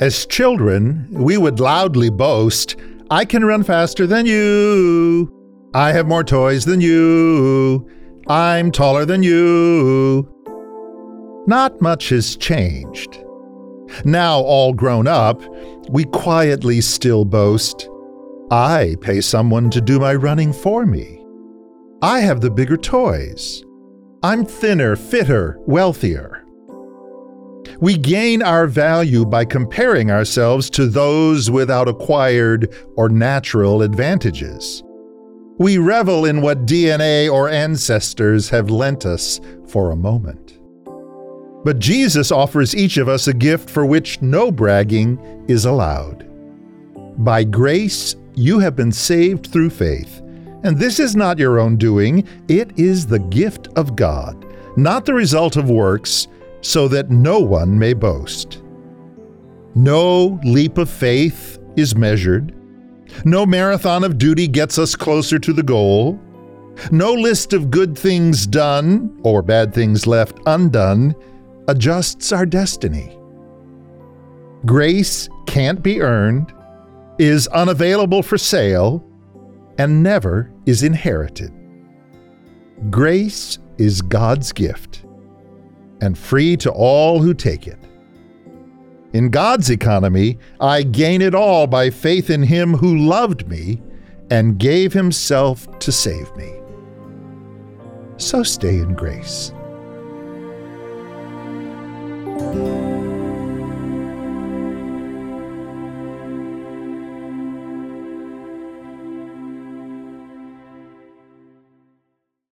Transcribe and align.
As 0.00 0.24
children, 0.24 1.06
we 1.10 1.36
would 1.36 1.60
loudly 1.60 2.08
boast, 2.08 2.76
I 3.10 3.26
can 3.26 3.44
run 3.44 3.62
faster 3.62 4.06
than 4.06 4.24
you. 4.24 5.30
I 5.74 5.92
have 5.92 6.08
more 6.08 6.24
toys 6.24 6.64
than 6.64 6.80
you. 6.80 7.86
I'm 8.26 8.72
taller 8.72 9.04
than 9.04 9.22
you. 9.22 10.26
Not 11.46 11.82
much 11.82 12.08
has 12.08 12.34
changed. 12.36 13.22
Now, 14.06 14.40
all 14.40 14.72
grown 14.72 15.06
up, 15.06 15.42
we 15.90 16.04
quietly 16.04 16.80
still 16.80 17.26
boast, 17.26 17.86
I 18.50 18.96
pay 19.02 19.20
someone 19.20 19.68
to 19.68 19.82
do 19.82 20.00
my 20.00 20.14
running 20.14 20.54
for 20.54 20.86
me. 20.86 21.22
I 22.00 22.20
have 22.20 22.40
the 22.40 22.50
bigger 22.50 22.78
toys. 22.78 23.62
I'm 24.22 24.46
thinner, 24.46 24.96
fitter, 24.96 25.58
wealthier. 25.66 26.39
We 27.80 27.96
gain 27.96 28.42
our 28.42 28.66
value 28.66 29.24
by 29.24 29.46
comparing 29.46 30.10
ourselves 30.10 30.68
to 30.70 30.86
those 30.86 31.50
without 31.50 31.88
acquired 31.88 32.74
or 32.96 33.08
natural 33.08 33.80
advantages. 33.80 34.82
We 35.56 35.78
revel 35.78 36.26
in 36.26 36.42
what 36.42 36.66
DNA 36.66 37.32
or 37.32 37.48
ancestors 37.48 38.50
have 38.50 38.68
lent 38.68 39.06
us 39.06 39.40
for 39.66 39.90
a 39.90 39.96
moment. 39.96 40.58
But 41.64 41.78
Jesus 41.78 42.30
offers 42.30 42.76
each 42.76 42.98
of 42.98 43.08
us 43.08 43.28
a 43.28 43.34
gift 43.34 43.70
for 43.70 43.86
which 43.86 44.20
no 44.20 44.50
bragging 44.50 45.18
is 45.48 45.64
allowed. 45.64 46.26
By 47.24 47.44
grace, 47.44 48.14
you 48.34 48.58
have 48.58 48.76
been 48.76 48.92
saved 48.92 49.46
through 49.46 49.70
faith. 49.70 50.20
And 50.64 50.78
this 50.78 51.00
is 51.00 51.16
not 51.16 51.38
your 51.38 51.58
own 51.58 51.78
doing, 51.78 52.28
it 52.48 52.78
is 52.78 53.06
the 53.06 53.20
gift 53.20 53.68
of 53.76 53.96
God, 53.96 54.44
not 54.76 55.06
the 55.06 55.14
result 55.14 55.56
of 55.56 55.70
works 55.70 56.28
so 56.60 56.88
that 56.88 57.10
no 57.10 57.38
one 57.38 57.78
may 57.78 57.92
boast. 57.92 58.62
No 59.74 60.40
leap 60.44 60.78
of 60.78 60.90
faith 60.90 61.58
is 61.76 61.94
measured. 61.94 62.54
No 63.24 63.46
marathon 63.46 64.04
of 64.04 64.18
duty 64.18 64.48
gets 64.48 64.78
us 64.78 64.94
closer 64.94 65.38
to 65.38 65.52
the 65.52 65.62
goal. 65.62 66.20
No 66.90 67.12
list 67.12 67.52
of 67.52 67.70
good 67.70 67.96
things 67.98 68.46
done 68.46 69.18
or 69.22 69.42
bad 69.42 69.74
things 69.74 70.06
left 70.06 70.38
undone 70.46 71.14
adjusts 71.68 72.32
our 72.32 72.46
destiny. 72.46 73.16
Grace 74.66 75.28
can't 75.46 75.82
be 75.82 76.00
earned, 76.00 76.52
is 77.18 77.46
unavailable 77.48 78.22
for 78.22 78.38
sale, 78.38 79.04
and 79.78 80.02
never 80.02 80.52
is 80.66 80.82
inherited. 80.82 81.52
Grace 82.90 83.58
is 83.78 84.02
God's 84.02 84.52
gift 84.52 85.04
and 86.00 86.16
free 86.16 86.56
to 86.58 86.70
all 86.70 87.20
who 87.20 87.34
take 87.34 87.66
it. 87.66 87.78
In 89.12 89.30
God's 89.30 89.70
economy, 89.70 90.38
I 90.60 90.82
gain 90.82 91.20
it 91.20 91.34
all 91.34 91.66
by 91.66 91.90
faith 91.90 92.30
in 92.30 92.42
Him 92.42 92.74
who 92.74 92.96
loved 92.96 93.48
me 93.48 93.82
and 94.30 94.58
gave 94.58 94.92
Himself 94.92 95.66
to 95.80 95.90
save 95.90 96.34
me. 96.36 96.52
So 98.18 98.42
stay 98.42 98.76
in 98.76 98.94
grace. 98.94 99.52